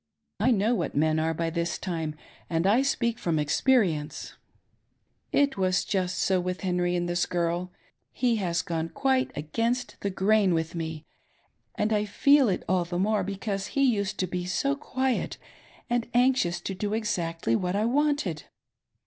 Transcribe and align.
I 0.39 0.49
know 0.49 0.73
what 0.73 0.95
men 0.95 1.19
are 1.19 1.35
by 1.35 1.51
this 1.51 1.77
time, 1.77 2.15
and 2.49 2.65
I 2.65 2.81
speak 2.81 3.19
from 3.19 3.37
experience." 3.37 4.33
It 5.41 5.57
was 5.57 5.85
just 5.85 6.17
so 6.17 6.39
with 6.39 6.61
Hehry 6.61 6.97
and 6.97 7.07
this 7.07 7.27
girl. 7.27 7.71
He 8.11 8.37
has 8.37 8.63
goflt 8.63 8.69
RATHER 8.69 8.75
:mORE 8.75 8.81
THAN 8.81 8.83
SHE 8.83 8.93
COULD 8.95 8.99
mS.NAGE. 9.05 9.27
589' 9.27 9.27
qmite 9.27 9.51
against 9.51 10.01
the 10.01 10.09
grain 10.09 10.53
with 10.55 10.73
me, 10.73 11.05
and 11.75 11.93
I 11.93 12.05
feel 12.05 12.49
it 12.49 12.63
all 12.67 12.85
the 12.85 12.97
more 12.97 13.23
be 13.23 13.35
cause 13.35 13.67
he 13.67 13.83
used 13.83 14.17
to 14.17 14.25
be 14.25 14.45
so 14.45 14.75
quiet 14.75 15.37
and 15.87 16.11
anjdous 16.15 16.63
to 16.63 16.73
do 16.73 16.89
exacUy 16.99 17.55
what 17.55 17.75
I 17.75 17.85
wanted. 17.85 18.45